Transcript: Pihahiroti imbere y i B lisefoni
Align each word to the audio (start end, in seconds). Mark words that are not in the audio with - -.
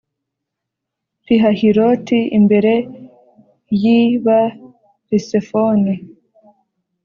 Pihahiroti 1.25 2.19
imbere 2.37 2.73
y 3.81 3.83
i 3.99 4.01
B 4.23 4.25
lisefoni 5.09 5.95